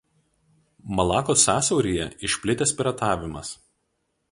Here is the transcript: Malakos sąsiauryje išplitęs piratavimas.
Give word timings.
Malakos 0.99 1.43
sąsiauryje 1.49 2.09
išplitęs 2.29 2.75
piratavimas. 2.81 3.55